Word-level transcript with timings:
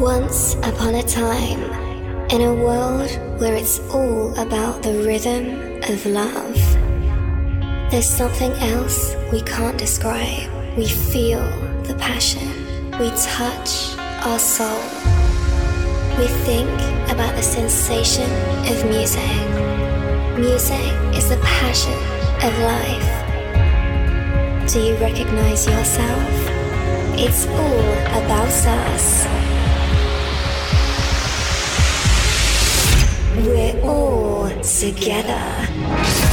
Once 0.00 0.54
upon 0.62 0.94
a 0.94 1.02
time, 1.02 1.60
in 2.30 2.40
a 2.40 2.54
world 2.54 3.10
where 3.38 3.54
it's 3.54 3.78
all 3.90 4.32
about 4.38 4.82
the 4.82 4.94
rhythm 5.04 5.82
of 5.82 6.06
love, 6.06 6.56
there's 7.90 8.08
something 8.08 8.52
else 8.52 9.14
we 9.30 9.42
can't 9.42 9.76
describe. 9.76 10.50
We 10.78 10.88
feel 10.88 11.44
the 11.82 11.94
passion, 12.00 12.48
we 12.98 13.10
touch 13.10 13.94
our 14.24 14.38
soul. 14.38 14.80
We 16.18 16.26
think 16.48 16.70
about 17.10 17.36
the 17.36 17.42
sensation 17.42 18.30
of 18.72 18.84
music. 18.88 19.22
Music 20.38 20.92
is 21.14 21.28
the 21.28 21.38
passion 21.44 21.92
of 22.42 22.58
life. 22.64 23.12
Do 24.72 24.80
you 24.80 24.96
recognize 24.96 25.66
yourself? 25.66 26.30
It's 27.14 27.46
all 27.46 28.24
about 28.24 28.48
us. 28.48 29.51
We're 33.34 33.80
all 33.82 34.50
together. 34.62 36.31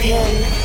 Scorpion. 0.00 0.59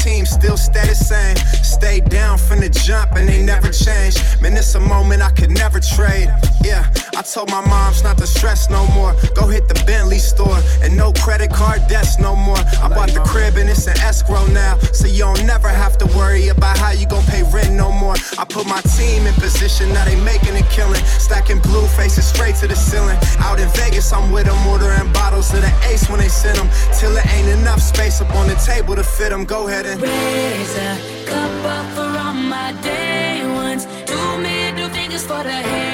team 0.00 0.24
still 0.24 0.56
stay 0.56 0.86
the 0.86 0.94
same. 0.94 1.36
Stay 1.62 2.00
down 2.00 2.38
from 2.38 2.60
the 2.60 2.68
jump 2.68 3.12
and 3.16 3.28
they 3.28 3.42
never 3.42 3.70
change. 3.70 4.16
Man, 4.40 4.56
it's 4.56 4.74
a 4.74 4.80
moment 4.80 5.22
I 5.22 5.30
could 5.30 5.50
never 5.50 5.80
trade. 5.80 6.28
Yeah, 6.64 6.90
welcome 7.20 7.32
told 7.34 7.50
my 7.50 7.68
moms 7.68 8.02
not 8.02 8.16
to 8.18 8.26
stress 8.26 8.70
no 8.70 8.86
more. 8.88 9.14
Go 9.34 9.46
hit 9.46 9.68
the 9.68 9.74
Bentley 9.86 10.18
store 10.18 10.58
and 10.82 10.96
no 10.96 11.12
credit 11.12 11.50
card 11.50 11.80
debts 11.88 12.18
no 12.18 12.34
more. 12.34 12.58
I 12.82 12.88
bought 12.88 13.10
the 13.10 13.20
crib 13.20 13.56
and 13.56 13.68
it's 13.68 13.86
an 13.86 13.98
escrow 13.98 14.46
now, 14.46 14.78
so 14.92 15.06
you 15.06 15.24
don't 15.24 15.44
never 15.46 15.68
have 15.68 15.98
to 15.98 16.06
worry 16.16 16.48
about 16.48 16.78
how 16.78 16.92
you 16.92 17.06
gon' 17.06 17.24
pay 17.24 17.42
rent 17.52 17.72
no 17.74 17.92
more. 17.92 18.14
I 18.38 18.44
put 18.44 18.66
my 18.66 18.80
team 18.96 19.26
in 19.26 19.34
position, 19.34 19.92
now 19.92 20.04
they 20.04 20.16
making 20.24 20.56
a 20.56 20.62
killing. 20.70 21.02
Stacking 21.04 21.60
blue 21.60 21.86
faces 21.88 22.26
straight 22.26 22.56
to 22.56 22.66
the 22.66 22.76
ceiling. 22.76 23.18
Out 23.38 23.60
in 23.60 23.68
Vegas, 23.70 24.12
I'm 24.12 24.32
with 24.32 24.46
them, 24.46 24.66
ordering 24.66 25.12
bottles 25.12 25.52
of 25.52 25.60
the 25.60 25.72
ace 25.90 26.08
when 26.08 26.20
they 26.20 26.28
send 26.28 26.58
them. 26.58 26.68
Till 26.98 27.16
it 27.16 27.26
ain't 27.34 27.48
enough 27.48 27.80
space 27.80 28.20
up 28.20 28.34
on 28.34 28.48
the 28.48 28.56
table 28.66 28.96
to 28.96 29.04
fit 29.04 29.30
them. 29.30 29.44
Go 29.44 29.68
ahead 29.68 29.86
and 29.86 30.00
raise 30.00 30.76
a 30.76 30.96
cup 31.26 31.64
up 31.76 31.86
for 31.94 32.10
all 32.24 32.34
my 32.34 32.72
day 32.82 33.44
ones. 33.54 33.84
Two 34.06 34.38
middle 34.38 34.88
fingers 34.90 35.26
for 35.26 35.42
the 35.42 35.52
haters. 35.52 35.89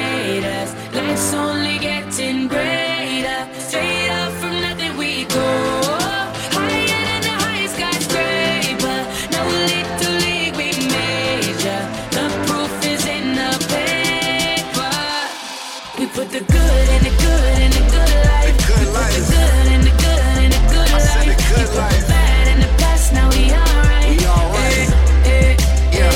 Life's 1.16 1.32
only 1.32 1.78
getting 1.78 2.46
greater. 2.46 3.48
Straight 3.58 4.10
up 4.10 4.32
from 4.34 4.60
nothing 4.60 4.94
we 4.98 5.24
go. 5.24 5.48
Higher 6.52 7.00
than 7.08 7.20
the 7.22 7.34
highest 7.40 7.74
skyscraper. 7.76 8.98
No 9.32 9.40
little 9.48 10.14
league 10.20 10.54
we 10.60 10.68
major. 10.92 11.80
The 12.12 12.24
proof 12.44 12.72
is 12.84 13.06
in 13.06 13.34
the 13.34 13.48
paper. 13.72 14.92
We 15.98 16.04
put 16.12 16.28
the 16.36 16.40
good 16.52 16.88
in 16.96 17.00
the 17.08 17.12
good 17.24 17.58
in 17.64 17.70
the 17.72 17.84
good 17.94 18.12
life. 18.28 18.52
The 18.52 18.54
good 18.68 18.88
life. 18.92 19.16
We 19.16 19.24
put 19.24 19.32
the 19.32 19.32
good 19.32 19.66
in 19.72 19.80
the 19.88 19.94
good 20.04 20.36
in 20.44 20.50
the 20.52 20.60
good 20.68 20.88
life. 20.92 21.00
said 21.00 21.28
the 21.32 21.36
good 21.48 21.64
we 21.64 21.80
put 21.80 21.96
the 21.96 22.04
bad 22.12 22.44
in 22.52 22.58
the 22.60 22.68
past. 22.76 23.12
Now 23.14 23.28
we 23.32 23.42
alright. 23.56 24.20
We 24.20 24.26
alright. 24.26 24.88
Eh, 25.24 25.32
eh, 25.32 25.56
Yeah. 25.96 26.12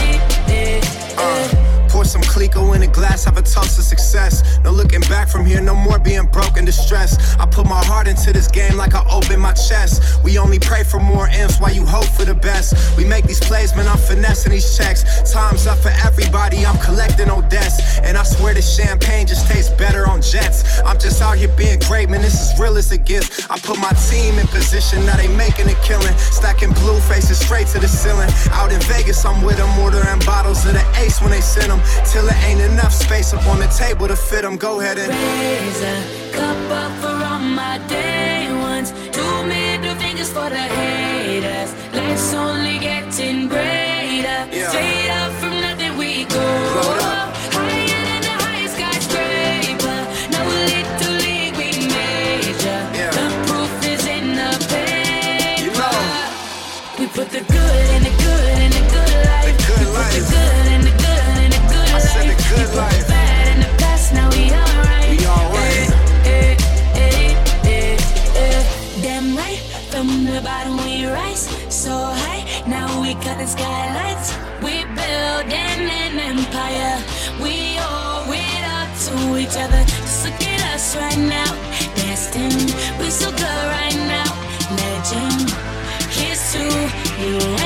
eh, 0.52 0.76
eh, 0.76 0.80
Uh, 1.16 1.88
pour 1.88 2.04
some 2.04 2.20
Clicquot 2.22 2.74
in 2.76 2.82
a 2.82 2.86
glass, 2.86 3.24
have 3.24 3.38
a 3.38 3.42
toast 3.42 3.76
to 3.76 3.82
success. 3.82 4.42
No 4.64 4.70
looking 4.90 5.08
back 5.08 5.28
from 5.28 5.46
here, 5.46 5.60
no 5.60 5.74
more 5.74 6.00
being 6.00 6.26
broke 6.26 6.56
and 6.56 6.66
distressed. 6.66 7.38
I 7.38 7.46
put 7.46 7.64
my 7.64 7.82
heart 7.84 8.08
into 8.08 8.32
this 8.32 8.48
game 8.48 8.76
like 8.76 8.94
I 8.94 9.06
open 9.08 9.38
my 9.38 9.52
chest. 9.52 10.22
We 10.24 10.36
only 10.36 10.58
pray 10.58 10.82
for 10.82 10.98
more 10.98 11.28
M's 11.28 11.58
while 11.58 11.72
you 11.72 11.86
hope 11.86 12.06
for 12.06 12.24
the 12.24 12.34
best. 12.34 12.74
We 12.96 13.04
make 13.04 13.24
these 13.24 13.38
plays, 13.38 13.76
man, 13.76 13.86
I'm 13.86 13.98
finessing 13.98 14.50
these 14.50 14.76
checks. 14.76 15.04
Time's 15.32 15.68
up 15.68 15.78
for 15.78 15.92
everybody, 16.04 16.66
I'm 16.66 16.78
collecting 16.78 17.30
on 17.30 17.48
debts. 17.48 18.00
And 18.00 18.16
I 18.16 18.24
swear 18.24 18.52
this 18.52 18.76
champagne 18.76 19.28
just 19.28 19.46
tastes 19.46 19.70
better 19.74 20.08
on 20.08 20.22
jets. 20.22 20.80
I'm 20.80 20.98
just 20.98 21.22
out 21.22 21.38
here 21.38 21.54
being 21.56 21.78
great, 21.86 22.08
man, 22.10 22.20
this 22.20 22.34
is 22.34 22.58
real 22.58 22.76
as 22.76 22.90
it 22.90 23.04
gets. 23.04 23.48
I 23.48 23.58
put 23.60 23.78
my 23.78 23.92
team 24.10 24.40
in 24.40 24.46
position, 24.48 25.06
now 25.06 25.16
they 25.16 25.28
making 25.28 25.68
a 25.68 25.74
killing. 25.86 26.16
Stacking 26.18 26.72
blue 26.82 26.98
faces 26.98 27.38
straight 27.38 27.68
to 27.68 27.78
the 27.78 27.88
ceiling. 27.88 28.30
Out 28.50 28.72
in 28.72 28.80
Vegas, 28.90 29.24
I'm 29.24 29.42
with 29.44 29.58
them, 29.58 29.70
ordering 29.78 30.18
bottles 30.26 30.66
of 30.66 30.72
the 30.72 30.84
ace 30.98 31.20
when 31.20 31.30
they 31.30 31.40
send 31.40 31.70
them. 31.70 31.80
Till 32.10 32.26
it 32.26 32.36
ain't 32.42 32.60
enough 32.60 32.92
space 32.92 33.32
up 33.32 33.46
on 33.46 33.60
the 33.60 33.68
table 33.68 34.08
to 34.08 34.16
fit 34.16 34.42
them. 34.42 34.56
Go 34.56 34.79
ahead 34.80 34.98
and 34.98 35.10
raise 35.10 35.82
a 35.82 36.32
cup 36.32 36.70
up 36.70 36.92
for 37.02 37.24
all 37.24 37.38
my 37.38 37.78
day 37.88 38.48
ones. 38.52 38.92
Two 39.12 39.44
middle 39.44 39.94
fingers 39.96 40.32
for 40.32 40.48
the 40.48 40.64
haters. 40.78 41.70
Life's 41.94 42.32
only 42.34 42.78
getting 42.78 43.48
greater. 43.48 44.40
Yeah. 44.50 44.68
Straight 44.70 45.10
up 45.20 45.32
from 45.40 45.60
nothing 45.60 45.96
we 45.98 46.24
go. 46.24 46.40
Up. 46.40 47.34
Higher 47.52 48.02
than 48.08 48.22
the 48.28 48.36
highest 48.44 48.74
skyscraper. 48.76 49.98
No 50.34 50.40
little 50.72 51.14
league 51.24 51.56
we 51.60 51.68
major. 51.92 52.80
Yeah. 52.96 53.10
The 53.18 53.26
proof 53.46 53.72
is 53.92 54.06
in 54.06 54.26
the 54.40 54.50
paper. 54.70 55.64
You 55.64 55.72
know. 55.76 56.98
We 56.98 57.06
put 57.08 57.28
the 57.30 57.42
good 57.54 57.86
in 57.96 58.02
the 58.08 58.14
good 58.24 58.58
in 58.64 58.70
the 58.78 58.84
good 58.94 59.12
life. 59.28 59.44
The 59.46 59.54
good 59.66 59.86
we 59.88 59.92
life. 59.98 60.14
Put 60.14 60.24
the 60.24 60.32
good 60.32 60.66
in 60.74 60.80
the 60.88 60.94
good 61.04 61.36
in 61.44 61.50
the 61.56 61.62
good 61.68 61.88
I 61.90 61.92
life. 61.94 62.02
said 62.12 62.26
the 62.32 62.36
good 62.48 62.74
life. 62.76 63.09
Now 73.20 73.36
we 73.36 73.36
cut 73.36 73.48
skylights. 73.48 74.36
We 74.62 74.84
building 74.94 75.90
an 75.90 76.18
empire. 76.18 77.02
We 77.42 77.76
owe 77.78 78.24
it 78.32 78.64
up 78.64 78.88
to 79.06 79.36
each 79.36 79.56
other. 79.56 79.84
Just 79.84 80.24
look 80.24 80.42
at 80.42 80.74
us 80.74 80.96
right 80.96 81.18
now, 81.18 81.52
destined. 81.96 82.74
We're 82.98 83.10
so 83.10 83.30
good 83.30 83.42
right 83.42 83.96
now, 84.08 84.30
legend. 84.70 85.50
Here's 86.10 86.52
to 86.52 86.64
you 87.20 87.59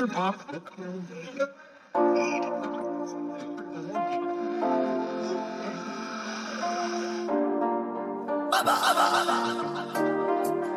Mr. 0.00 0.08
Pop. 0.08 0.36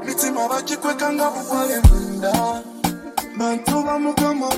mitima 0.05 0.47
bagikwekanga 0.49 1.29
buwale 1.31 1.81
munda 1.87 2.33
bantu 3.37 3.83
bamugama 3.83 4.49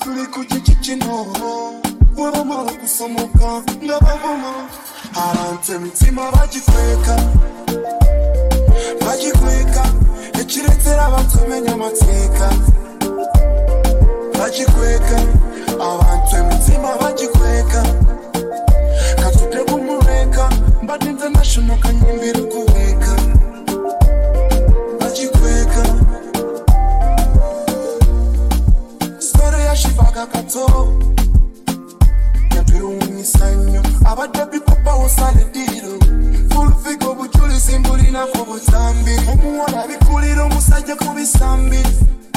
tuli 0.00 0.26
ku 0.26 0.44
kiki 0.44 0.74
kino 0.74 1.26
webamala 2.16 2.70
okusomoka 2.72 3.62
nga 3.84 3.96
bavuma 4.04 4.52
abantu 5.16 5.72
emitima 5.72 6.30
bagikweka 6.32 7.16
bagikweka 9.00 9.84
ekiretera 10.40 11.02
abantu 11.06 11.34
omenya 11.44 11.72
amateeka 11.72 12.48
bagikweka 14.40 15.18
abantu 15.90 16.36
emitima 16.36 16.88
bagikweka 17.00 17.82
katudde 19.22 19.60
kumuleka 19.68 20.50
mbadde 20.82 21.06
international 21.06 21.78
kanyimbira 21.78 22.40
kuweeka 22.52 23.14
bagikweka 25.00 25.82
sitore 29.18 29.64
yashivaga 29.64 30.26
kato 30.26 30.88
yatwewunyisa 32.56 33.50
nnyo 33.50 33.82
abadde 34.04 34.44
bipopa 34.52 34.94
wosalediro 34.94 35.94
fulufiga 36.50 37.06
obujulizi 37.08 37.78
mbulinako 37.78 38.44
butambi 38.44 39.14
omuwola 39.32 39.86
bikulira 39.88 40.42
omusajja 40.44 40.96
ku 40.96 41.08
bisambi 41.16 41.82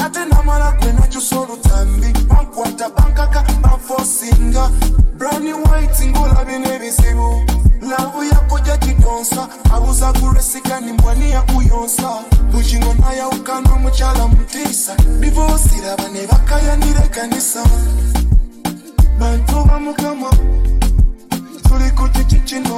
ate 0.04 0.24
namala 0.24 0.72
gwe 0.72 0.92
nakyusa 0.92 1.38
olutambi 1.38 2.12
bankwata 2.28 2.90
bankaka 2.90 3.42
banfosinga 3.62 4.70
brani 5.18 5.52
white 5.52 6.00
ngolabye 6.06 6.58
n'ebizibu 6.58 7.44
laavu 7.88 8.24
yakojja 8.24 8.76
kitonsa. 8.76 9.48
Abuza 9.74 10.12
kuresigani 10.12 10.92
mbwani 10.92 11.30
yakuyonsa 11.30 12.08
bukingo 12.52 12.94
nayawukana 12.94 13.72
omukyala 13.72 14.28
mutiisa 14.28 14.96
divoosiraba 15.20 16.08
ne 16.08 16.26
bakayanira 16.26 17.04
ekanisa 17.04 17.64
bantu 19.18 19.64
bamukama 19.68 20.30
tuli 21.68 21.90
ku 21.96 22.08
kiki 22.08 22.38
kino 22.40 22.76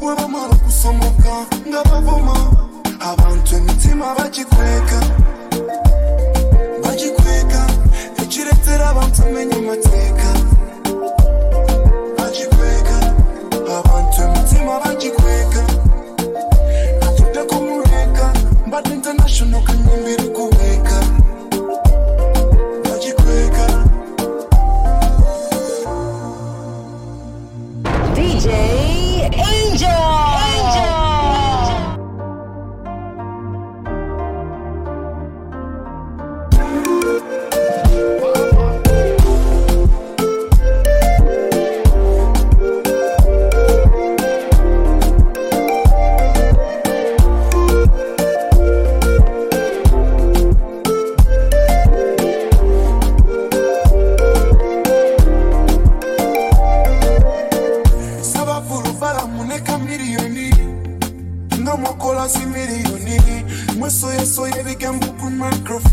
webamala 0.00 0.54
okusomoka 0.54 1.34
nga 1.68 1.84
bavuma 1.84 2.36
abantu 3.00 3.56
emitima 3.56 4.14
bagikweka 4.16 5.00
bagikweka 6.82 7.60
ekiretera 8.22 8.84
abantu 8.92 9.22
omenya 9.26 9.56
amateeka 9.56 10.28
bagikweka 12.18 12.96
abantu 13.78 14.16
emitima 14.26 14.74
bagikweka. 14.84 15.62
Atudde 17.06 17.42
kumuleka 17.50 18.26
mbadde 18.66 18.90
international 18.94 19.62
kanyimbira 19.66 20.24
kuweeka 20.36 20.96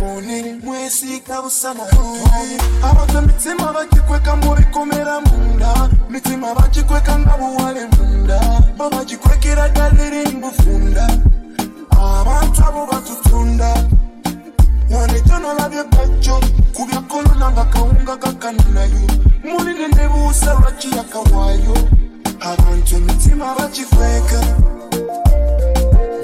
mikrofoni 0.02 0.54
mwesiika 0.64 1.42
busana 1.42 1.84
abantu 2.84 3.18
emitima 3.18 3.74
bagikweka 3.74 4.36
mu 4.36 4.56
bikomera 4.56 5.22
munda. 5.22 5.90
Mitima 6.10 6.56
bagikweka 6.56 7.20
nga 7.20 7.38
buwale 7.38 7.88
munda. 7.98 8.40
Bo 8.78 8.90
bagikwekera 8.90 9.70
ddala 9.70 10.04
eri 10.06 10.30
mbufunda. 10.38 11.08
Abantu 11.92 12.64
abo 12.68 12.86
batutunda. 12.86 13.74
Wanejjo 14.90 15.40
nolabye 15.40 15.84
bajjo 15.84 16.40
ku 16.74 16.86
bya 16.86 17.02
kolona 17.02 17.52
nga 17.52 17.66
kawunga 17.66 18.16
gakananayo 18.18 19.08
mulinde 19.44 19.88
ne 19.96 20.08
buusa 20.08 20.54
lwaki 20.54 20.90
yakawaayo 20.98 21.76
abantu 22.42 22.96
emitima 22.96 23.56
bagikweka 23.56 24.42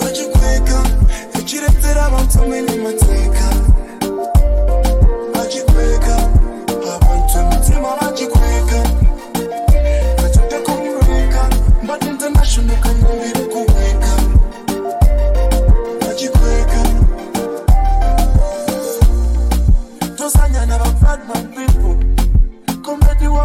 bagikweka 0.02 0.78
ekiretera 1.40 2.06
abantu 2.06 2.42
omenya 2.44 2.74
amateeka 2.74 3.48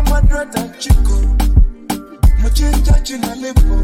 komedi 0.04 0.10
wa 0.10 0.20
madrata 0.20 0.68
chiko 0.78 1.20
muchinja 2.42 3.00
china 3.02 3.34
lepo. 3.34 3.74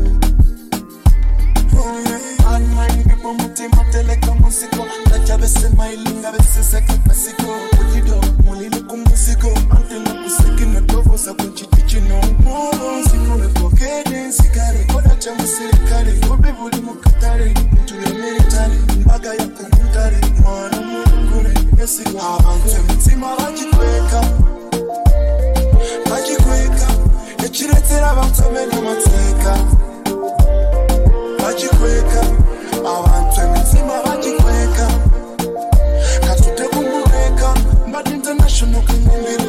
Oh, 1.81 2.55
Anmani 2.55 3.05
bipo 3.05 3.35
mutima 3.35 3.85
teleka 3.93 4.35
musiko 4.35 4.87
nachabesema 5.11 5.89
ilinga 5.93 6.33
beseseke 6.33 6.93
pasiko. 7.07 7.55
Ulido 7.81 8.21
mulili 8.45 8.81
kumusiko. 8.81 9.49
Antena 9.71 10.23
kusekina 10.23 10.81
tovosa 10.81 11.35
kunchiti 11.35 11.83
chino 11.83 12.21
molonsiko 12.45 13.37
lepokede 13.43 14.27
nsikale 14.29 14.85
koda 14.93 15.17
cha 15.17 15.35
musirikale 15.35 16.13
gobe 16.29 16.53
buli 16.53 16.81
mukatale 16.81 17.51
ntule 17.83 18.09
militale 18.15 18.75
mbaga 19.01 19.35
ya 19.35 19.47
kuntale 19.47 20.17
mwana 20.43 20.81
mulukule 20.81 21.55
esiko. 21.85 22.19
Abantu 22.19 22.69
emitima 22.79 23.37
bagikweka 23.37 24.25
bagikweka 26.19 26.89
ekiretera 27.47 28.07
abantu 28.13 28.41
omenya 28.49 28.77
amateeka 28.83 29.53
bagikweka 31.43 32.21
abantu 32.95 33.37
emitima 33.45 33.95
bagikweka 34.07 34.87
katudde 36.27 36.65
kumuleka 36.73 37.49
mbadde 37.89 38.11
international 38.19 38.83
kanyimbira 38.87 39.45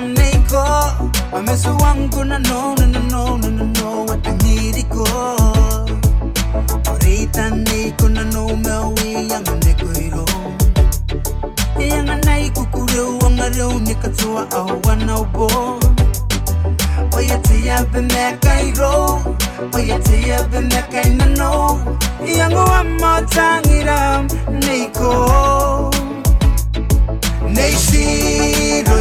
nei 0.00 0.38
ko 0.48 0.62
A 1.32 1.40
me 1.42 1.56
su 1.56 1.70
wangu 1.76 2.24
na 2.24 2.38
no 2.38 2.74
na 2.74 2.86
no 2.86 3.36
na 3.36 3.48
no 3.48 4.04
Wa 4.08 4.16
te 4.16 4.30
ngiri 4.32 4.84
ko 4.88 5.04
Orita 6.90 7.50
nei 7.50 7.92
ko 7.98 8.08
na 8.08 8.22
no 8.24 8.46
me 8.56 8.74
ui 8.88 9.28
yanga 9.30 9.54
ne 9.64 9.72
ko 9.80 9.88
i 10.00 10.08
ro 10.14 10.24
Yanga 11.78 12.16
nai 12.24 12.50
kukureu 12.50 13.18
wanga 13.22 13.48
reu 13.56 13.78
ni 13.80 13.94
katua 13.94 14.46
au 14.52 14.80
wana 14.84 15.20
ubo 15.20 15.48
Oye 17.16 17.38
te 17.42 17.66
ya 17.66 17.84
be 17.92 18.00
me 18.00 18.38
kai 18.40 18.72
ro 18.78 19.20
Oye 19.74 19.98
te 19.98 20.28
ya 20.28 20.42
be 20.48 20.60
me 20.60 20.82
kai 20.92 21.12
na 27.54 27.62
no 28.86 28.96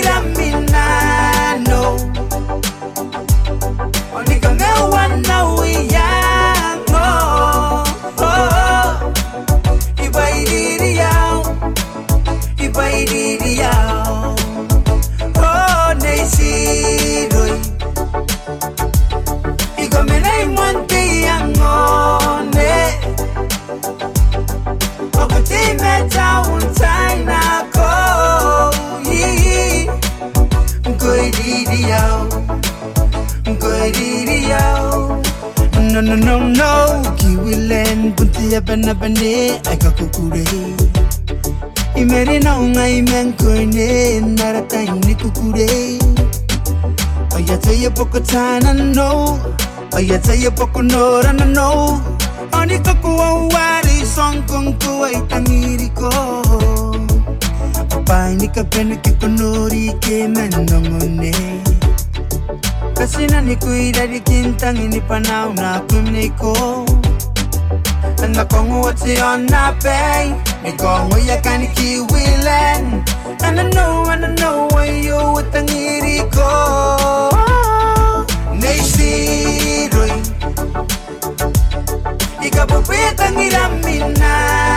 Yango 0.00 0.10
amma 0.16 1.19
No 36.10 36.16
no 36.16 36.38
no. 36.40 37.02
Kiwilen 37.16 38.12
bunti 38.16 38.52
ya 38.52 38.60
bana 38.60 38.94
bane 38.94 39.60
Aika 39.70 39.90
kukure 39.90 40.44
Imeri 41.94 42.38
na 42.40 42.58
unga 42.58 42.88
imen 42.88 43.32
koine 43.32 44.20
Narata 44.20 44.82
ini 44.82 45.14
kukure 45.14 45.68
Oya 47.36 47.56
teye 47.58 47.90
poko 47.90 48.20
tana 48.20 48.72
no 48.72 49.38
Oya 49.92 50.18
teye 50.18 50.50
poko 50.50 50.82
nora 50.82 51.32
no. 51.32 51.44
No 51.44 52.00
Oni 52.58 52.78
kakuwa 52.78 53.34
wari 53.34 54.04
son 54.14 54.42
con 54.48 54.74
kuwa 54.78 55.12
itangiri 55.12 55.88
ko 55.94 56.10
Pai 58.04 58.34
ni 58.34 58.48
kapene 58.48 58.96
ke 58.96 59.12
konori 59.12 59.94
ke 60.00 60.26
menongone 60.28 61.30
Kasina 63.10 63.40
ni 63.40 63.56
kuida 63.56 64.06
di 64.06 64.20
kintangi 64.20 64.88
ni 64.88 65.00
panau 65.00 65.52
na 65.54 65.80
kumne 65.80 66.30
ko 66.38 66.86
wati 68.84 69.18
on 69.20 69.46
na 69.50 69.72
pay 69.82 70.30
Ni 70.62 70.72
kongo 70.78 71.18
ya 71.18 71.36
kani 71.42 71.66
kiwilen 71.74 73.02
And 73.42 73.58
I 73.60 73.70
know, 73.70 74.04
and 74.10 74.24
I 74.26 74.34
know 74.34 74.68
where 74.74 74.94
you 74.94 75.14
utangiri 75.14 76.22
ko. 76.30 77.30
Nei 78.54 78.78
siroi 78.78 80.12
Ikapupita 82.46 83.30
ngiraminano 83.32 84.69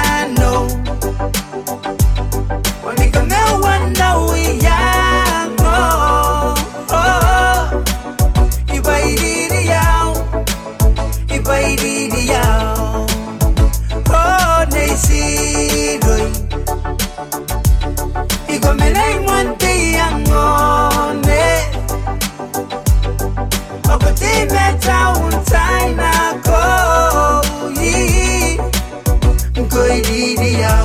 Ngoiririo 29.83 30.75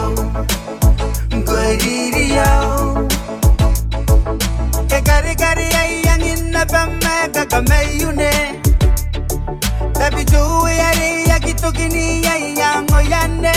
Ngoiririo 1.30 2.50
Ekarikari 4.90 5.66
ayangina 5.80 6.64
bama 6.66 7.28
kakameyune 7.32 8.30
Baby 9.94 10.24
do 10.24 10.66
yari 10.68 11.28
yakitokini 11.30 12.22
yayango 12.26 13.00
yane 13.00 13.54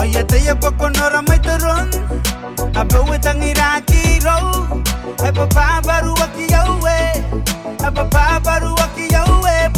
Oyete 0.00 0.44
ye 0.44 0.54
poko 0.54 0.88
nora 0.90 1.22
maitoron 1.22 1.88
Abe 2.74 2.98
wetangira 3.10 3.80
kiro 3.86 4.66
Eba 5.28 5.46
babaru 5.46 6.14
wakiyawe 6.14 6.96
Eba 7.86 8.04
babaru 8.04 8.74
wakiyawe 8.74 9.70
Pati 9.72 9.77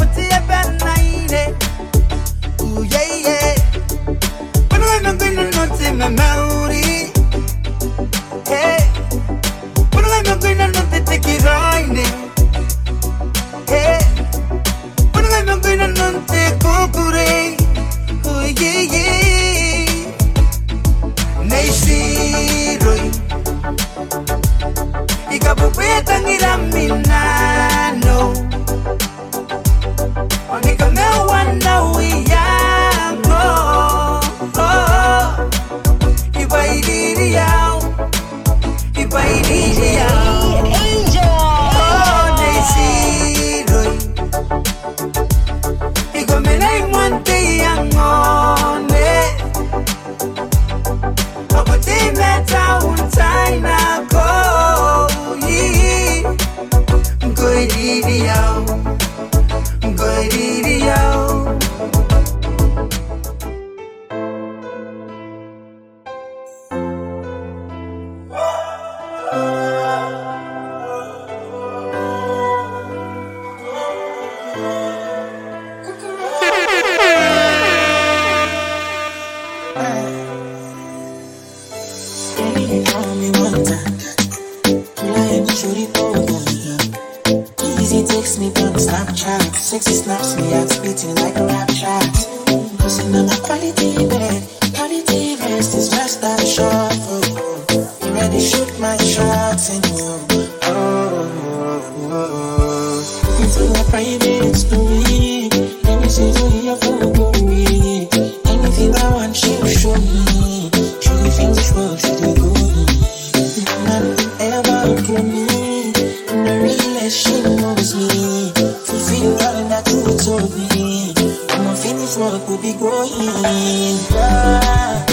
growing. 123.71 125.10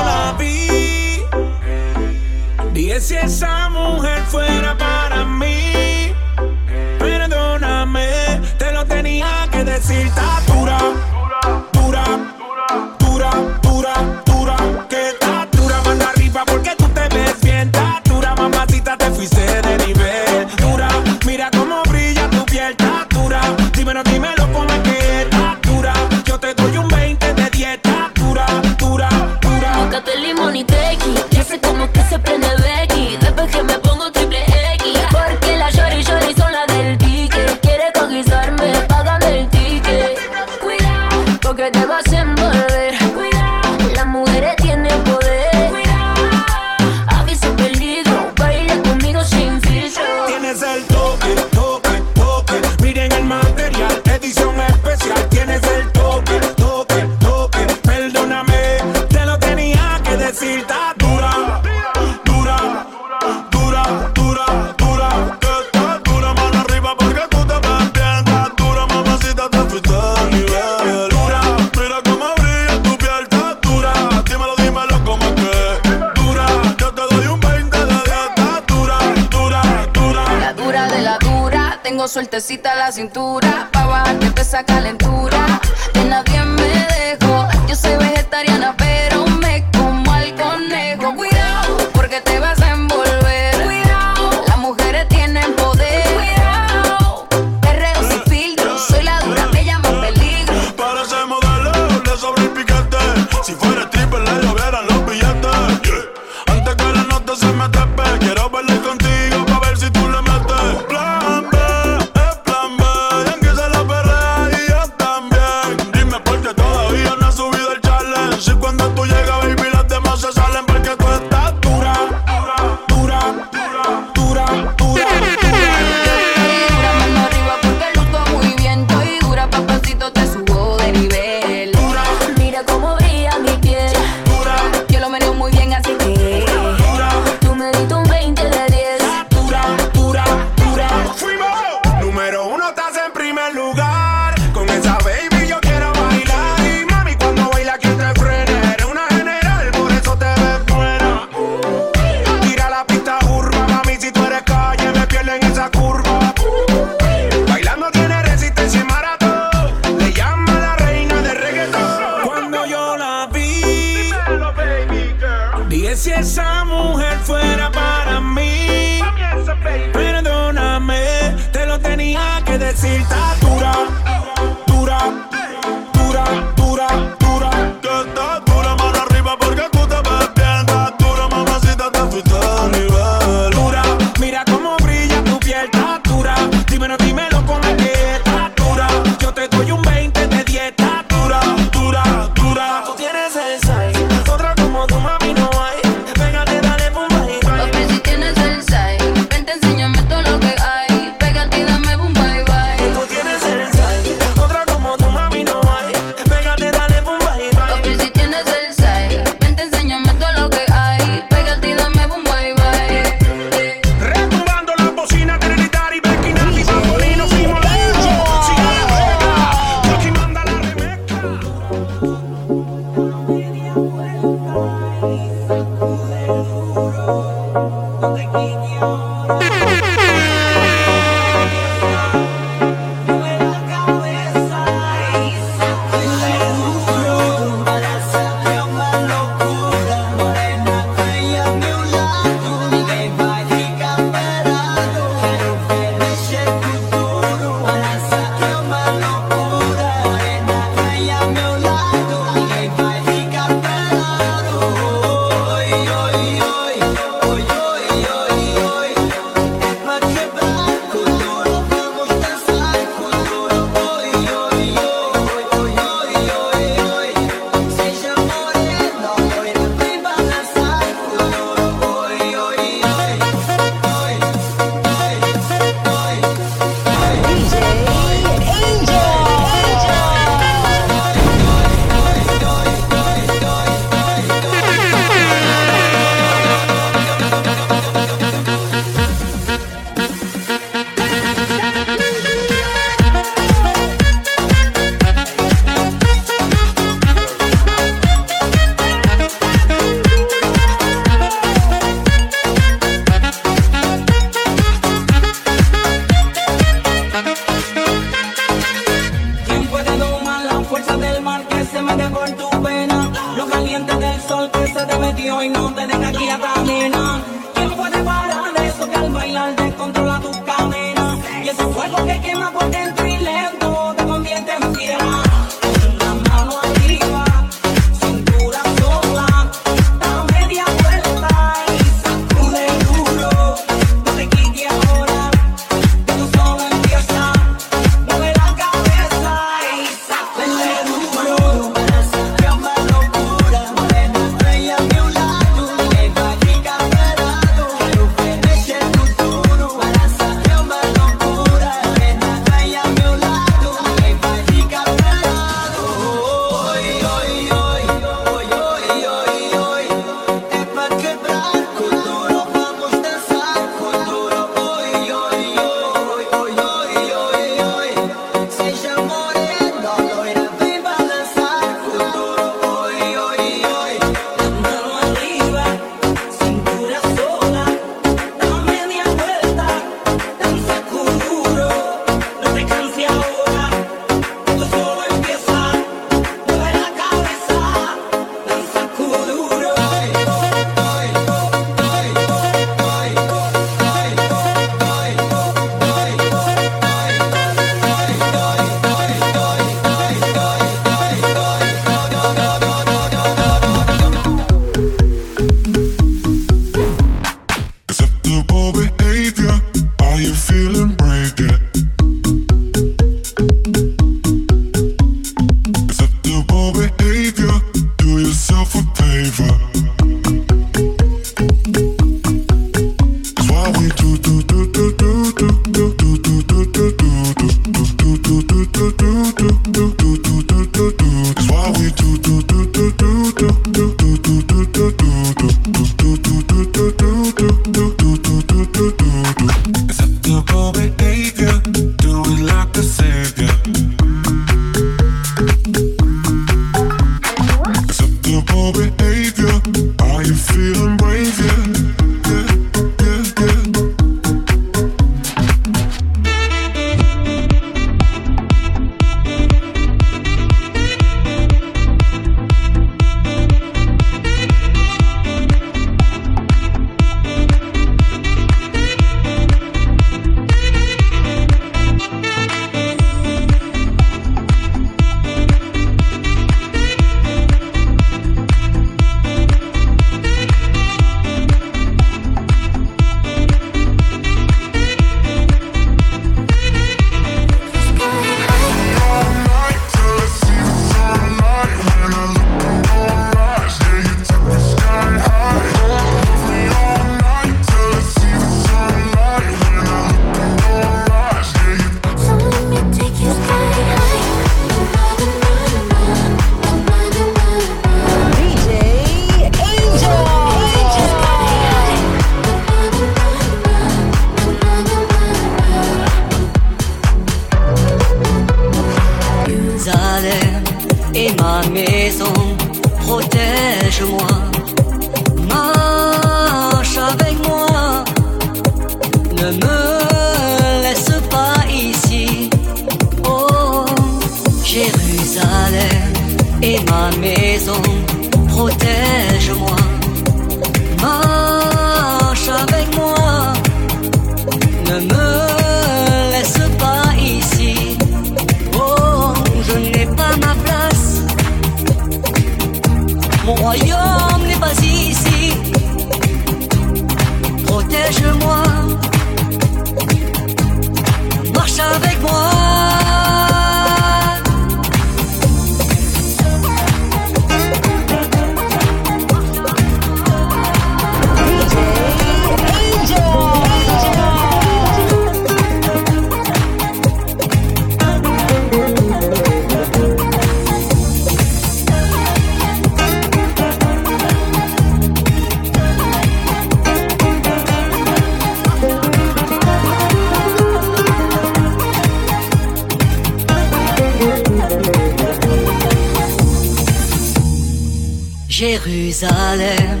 Jérusalem 598.66 600.00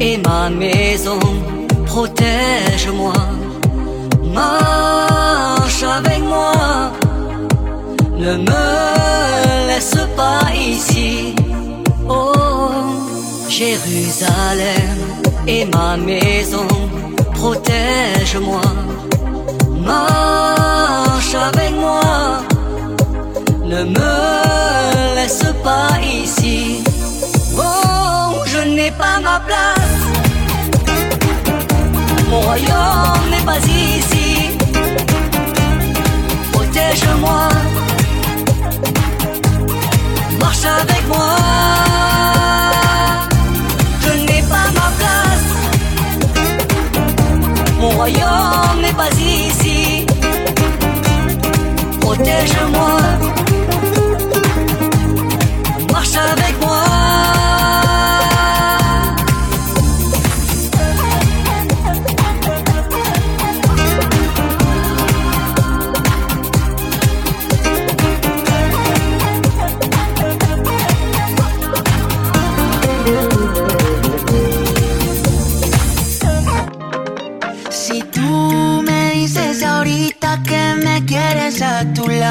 est 0.00 0.18
ma 0.24 0.48
maison, 0.48 1.18
protège-moi, 1.84 3.12
marche 4.32 5.82
avec 5.82 6.20
moi, 6.22 6.92
ne 8.16 8.36
me 8.48 9.66
laisse 9.66 9.98
pas 10.16 10.46
ici. 10.54 11.34
Oh, 12.08 12.70
Jérusalem 13.48 14.96
et 15.48 15.64
ma 15.64 15.96
maison, 15.96 16.68
protège-moi. 17.32 18.66
Marche 19.90 21.34
avec 21.34 21.72
moi, 21.84 22.42
ne 23.64 23.82
me 23.96 25.14
laisse 25.16 25.46
pas 25.64 25.98
ici. 26.22 26.80
Oh, 27.58 27.93
n'ai 28.74 28.90
pas 28.90 29.20
ma 29.22 29.38
place. 29.40 30.02
Mon 32.28 32.40
royaume 32.40 33.26
n'est 33.30 33.44
pas 33.44 33.58
ici. 33.58 34.58
Protège-moi. 36.52 37.48
Marche 40.40 40.64
avec 40.80 41.06
moi. 41.08 41.36
Je 44.02 44.12
n'ai 44.26 44.42
pas 44.42 44.68
ma 44.78 44.88
place. 44.98 45.48
Mon 47.80 47.90
royaume 47.90 48.80
n'est 48.82 48.96
pas 49.02 49.12
ici. 49.20 50.06
Protège-moi. 52.00 52.98
Marche 55.92 56.16
avec 56.16 56.60
moi. 56.60 56.83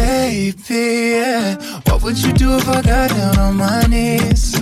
Baby, 0.00 1.12
yeah. 1.16 1.56
What 1.86 2.02
would 2.02 2.18
you 2.24 2.32
do 2.32 2.56
if 2.56 2.66
I 2.68 2.80
got 2.80 3.10
down 3.10 3.38
on 3.38 3.56
my 3.56 3.82
knees? 3.92 4.56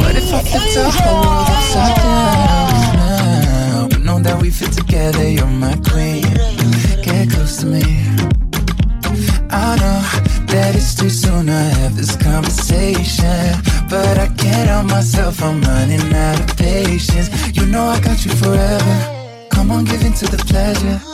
What 0.00 0.14
if 0.20 0.32
I 0.32 0.40
flipped 0.48 0.76
our 0.78 0.90
whole 0.96 1.22
world 1.26 1.48
upside 1.56 1.96
down 1.96 2.96
now? 3.04 3.88
Know 4.06 4.18
that 4.20 4.40
we 4.40 4.48
fit 4.50 4.72
together, 4.72 5.28
you're 5.28 5.46
my 5.46 5.76
queen. 5.90 6.24
Get 7.02 7.30
close 7.32 7.58
to 7.58 7.66
me. 7.66 7.84
I 9.50 9.76
know 9.82 10.00
that 10.52 10.74
it's 10.74 10.94
too 10.94 11.10
soon 11.10 11.46
to 11.46 11.60
have 11.78 11.94
this 11.94 12.16
conversation, 12.16 13.60
but 13.90 14.16
I 14.16 14.28
can't 14.38 14.68
help 14.70 14.86
myself, 14.86 15.42
I'm 15.42 15.60
running 15.60 16.14
out 16.14 16.40
of 16.40 16.56
patience. 16.56 17.28
You 17.56 17.66
know 17.66 17.84
I 17.84 18.00
got 18.00 18.24
you 18.24 18.32
forever. 18.32 18.96
Come 19.50 19.70
on, 19.70 19.84
give 19.84 20.02
in 20.02 20.14
to 20.14 20.26
the 20.26 20.38
pleasure. 20.38 21.13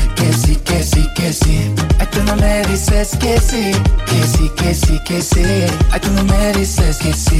que 0.21 0.33
sí, 0.33 0.55
que 0.57 0.83
sí, 0.83 1.07
que 1.15 1.33
sí. 1.33 1.73
Ay, 1.99 2.07
tú 2.11 2.23
no 2.23 2.35
me 2.35 2.61
dices 2.67 3.17
que 3.19 3.39
sí, 3.39 3.71
que 4.05 4.21
sí, 4.27 4.51
que 4.55 4.73
sí, 4.73 4.99
que 5.05 5.21
sí. 5.21 5.43
Ay, 5.91 5.99
tú 5.99 6.11
no 6.11 6.23
me 6.23 6.53
dices 6.53 6.97
que 6.97 7.13
sí, 7.13 7.37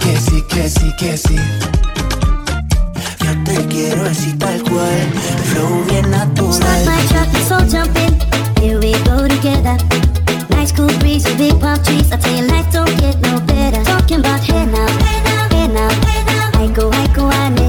que 0.00 0.16
sí, 0.16 0.42
que 0.48 0.68
sí, 0.68 0.92
que 0.98 1.16
sí. 1.18 1.36
Yo 3.20 3.44
te 3.44 3.66
quiero 3.66 4.04
así 4.06 4.32
tal 4.34 4.62
cual, 4.62 5.12
flow 5.52 5.84
bien 5.88 6.10
natural. 6.10 6.52
Start 6.54 6.86
my 6.86 7.06
truck, 7.08 7.32
let's 7.32 7.50
all 7.50 7.66
jump. 7.68 7.96
Here 8.60 8.78
we 8.78 8.92
go 9.04 9.28
together. 9.28 9.76
Nice 10.50 10.72
cool 10.72 10.92
breeze 11.00 11.28
big 11.36 11.58
palm 11.60 11.82
trees. 11.82 12.10
I 12.10 12.16
tell 12.16 12.34
you, 12.34 12.46
life 12.46 12.70
don't 12.72 12.88
get 13.00 13.20
no 13.20 13.40
better. 13.40 13.82
Talking 13.84 14.20
about 14.20 14.40
hey 14.40 14.64
now, 14.66 14.86
hey 15.04 15.20
now, 15.22 15.48
hey 15.52 15.68
now. 15.68 16.62
I 16.62 16.72
go, 16.72 16.90
I 16.90 17.06
go, 17.14 17.28
I 17.28 17.50
ne. 17.50 17.68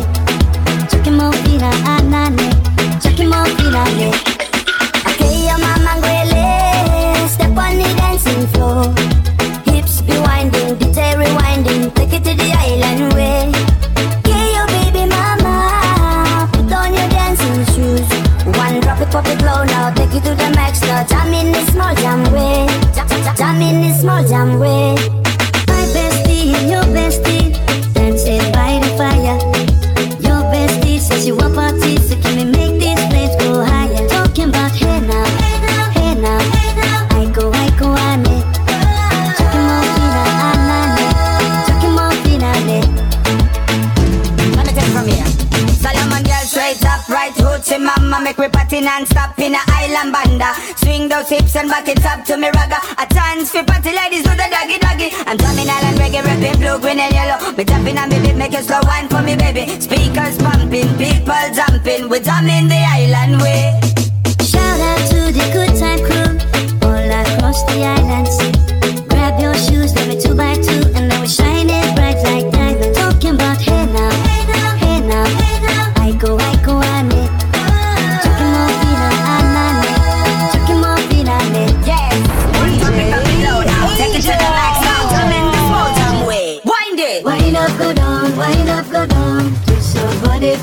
Chucking 0.89 1.17
more 1.17 1.33
feet, 1.43 1.61
I. 1.61 1.75
Chucking 3.01 3.31
feet, 3.57 3.75
I 3.75 3.93
ne. 3.97 4.34
Mama 5.57 5.95
ngwele. 5.97 7.27
Step 7.29 7.57
on 7.57 7.77
the 7.77 7.87
dancing 7.97 8.47
floor. 8.47 8.93
Hips 9.65 10.01
be 10.01 10.17
winding, 10.19 10.75
rewinding. 11.19 11.93
Take 11.95 12.13
it 12.13 12.23
to 12.23 12.33
the 12.35 12.51
island 12.51 13.13
way. 13.13 13.51
Yeah, 14.27 14.65
baby 14.67 15.05
mama. 15.09 16.47
Put 16.51 16.71
on 16.71 16.93
your 16.93 17.09
dancing 17.09 17.65
shoes. 17.73 18.07
One 18.57 18.79
drop 18.81 19.01
it, 19.01 19.09
pop 19.11 19.27
it 19.27 19.41
now. 19.41 19.93
Take 19.93 20.15
it 20.15 20.23
to 20.23 20.35
the 20.35 20.49
max. 20.55 20.79
Jam 20.81 21.33
in 21.33 21.51
this 21.51 21.67
small 21.73 21.95
jam 21.95 22.23
way. 22.33 22.67
Jam, 22.93 23.07
jam, 23.35 23.61
in 23.61 23.81
this 23.81 24.01
small 24.01 24.23
jam 24.27 24.59
way. 24.59 24.95
Party 48.75 48.87
non-stop 48.87 49.39
in 49.39 49.55
a 49.55 49.59
island 49.67 50.11
banda. 50.11 50.51
Swing 50.75 51.07
those 51.07 51.29
hips 51.29 51.55
and 51.55 51.69
back 51.69 51.87
it 51.87 52.05
up 52.05 52.25
to 52.25 52.35
me 52.35 52.49
ragga. 52.49 52.75
A 52.99 53.07
chance 53.13 53.51
for 53.51 53.63
party 53.63 53.95
ladies 53.95 54.23
do 54.23 54.31
the 54.31 54.47
doggy 54.51 54.79
doggy. 54.79 55.15
I'm 55.25 55.37
drumming 55.37 55.69
island 55.69 55.97
reggae, 55.97 56.21
rapping 56.21 56.59
blue, 56.59 56.77
green 56.79 56.99
and 56.99 57.13
yellow. 57.13 57.39
Me 57.55 57.63
tapping 57.63 57.97
on 57.97 58.09
me 58.09 58.19
beat, 58.19 58.35
make 58.35 58.53
it 58.53 58.65
slow 58.65 58.81
wine 58.83 59.07
for 59.07 59.21
me 59.21 59.37
baby. 59.37 59.79
Speakers 59.79 60.35
pumping, 60.39 60.91
people 60.99 61.45
jumping. 61.55 62.09
We 62.09 62.19
drumming 62.19 62.67
the 62.67 62.83
island 62.83 63.41
way. 63.41 63.79
Shout 64.43 64.79
out 64.91 64.99
to 65.07 65.31
the 65.31 65.45
good 65.55 65.71
time 65.79 66.03
crew. 66.03 66.35
All 66.83 67.11
across 67.23 67.63
the 67.71 67.79
island. 67.79 68.27
Grab 69.07 69.39
your 69.39 69.55
shoes, 69.55 69.95
let 69.95 70.09
me 70.09 70.19
two 70.19 70.35
by 70.35 70.55
two, 70.55 70.83
and 70.99 71.04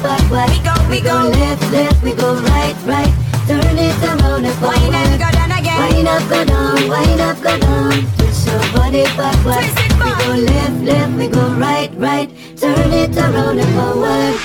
your 0.03 0.29
body. 0.29 0.59
We 0.59 0.65
go, 0.65 0.75
we 0.91 1.01
go. 1.01 1.15
left, 1.31 1.73
left, 1.73 2.03
we 2.03 2.13
go 2.15 2.35
right, 2.35 2.77
right. 2.85 3.13
Turn 3.47 3.79
it 3.79 4.03
around 4.03 4.45
and 4.45 4.55
forward. 4.59 4.81
Wind 4.81 4.95
up, 4.95 5.19
go 5.19 5.31
down 5.31 5.51
again 5.51 5.79
Wind 5.79 6.09
up, 6.09 6.23
go 6.29 6.45
down, 6.45 6.89
wind 6.89 7.21
up, 7.21 7.41
go 7.43 7.59
down. 7.59 7.93
Twist 8.17 8.47
your 8.47 8.61
body. 8.73 9.05
Twist 9.43 9.79
it 9.79 9.93
We 9.99 10.11
go 10.21 10.35
left, 10.53 10.79
left, 10.83 11.13
we 11.17 11.27
go 11.29 11.45
right, 11.55 11.91
right. 11.97 12.31
Turn 12.57 12.93
it 12.93 13.17
around 13.17 13.59
and 13.59 13.75
forward. 13.75 14.39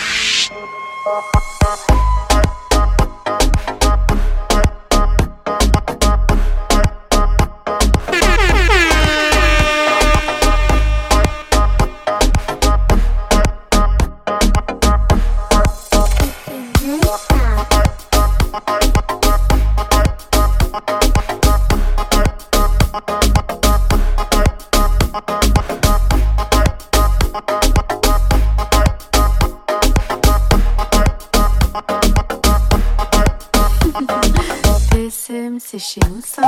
Fun, 35.80 36.22
c'est 36.26 36.47